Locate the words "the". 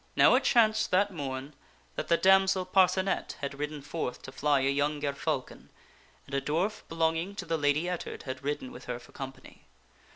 2.07-2.17, 7.45-7.55